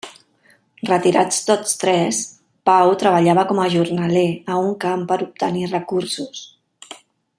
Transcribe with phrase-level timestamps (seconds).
[0.89, 2.21] Retirats tots tres,
[2.69, 6.43] Pau treballava com a jornaler a un camp per obtenir recursos.